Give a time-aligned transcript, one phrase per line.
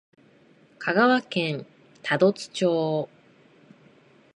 [0.79, 1.67] 香川県
[2.01, 3.07] 多度津町